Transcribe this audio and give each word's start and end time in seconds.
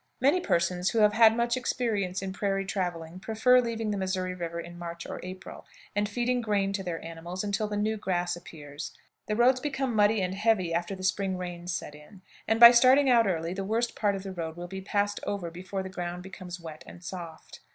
Many 0.19 0.39
persons 0.41 0.89
who 0.89 0.97
have 1.01 1.13
had 1.13 1.37
much 1.37 1.55
experience 1.55 2.23
in 2.23 2.33
prairie 2.33 2.65
traveling 2.65 3.19
prefer 3.19 3.59
leaving 3.61 3.91
the 3.91 3.99
Missouri 3.99 4.33
River 4.33 4.59
in 4.59 4.79
March 4.79 5.05
or 5.05 5.19
April, 5.21 5.67
and 5.95 6.09
feeding 6.09 6.41
grain 6.41 6.73
to 6.73 6.81
their 6.81 7.05
animals 7.05 7.43
until 7.43 7.67
the 7.67 7.77
new 7.77 7.97
grass 7.97 8.35
appears. 8.35 8.97
The 9.27 9.35
roads 9.35 9.59
become 9.59 9.95
muddy 9.95 10.19
and 10.19 10.33
heavy 10.33 10.73
after 10.73 10.95
the 10.95 11.03
spring 11.03 11.37
rains 11.37 11.71
set 11.71 11.93
in, 11.93 12.23
and 12.47 12.59
by 12.59 12.71
starting 12.71 13.11
out 13.11 13.27
early 13.27 13.53
the 13.53 13.63
worst 13.63 13.95
part 13.95 14.15
of 14.15 14.23
the 14.23 14.33
road 14.33 14.57
will 14.57 14.67
be 14.67 14.81
passed 14.81 15.19
over 15.27 15.51
before 15.51 15.83
the 15.83 15.87
ground 15.87 16.23
becomes 16.23 16.59
wet 16.59 16.83
and 16.87 17.03
soft. 17.03 17.59